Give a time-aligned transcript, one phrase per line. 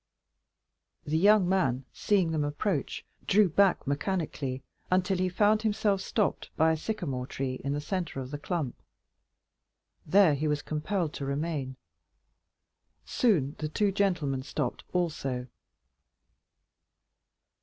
[1.05, 6.49] 30339m The young man, seeing them approach, drew back mechanically, until he found himself stopped
[6.55, 8.81] by a sycamore tree in the centre of the clump;
[10.03, 11.75] there he was compelled to remain.
[13.05, 15.45] Soon the two gentlemen stopped also.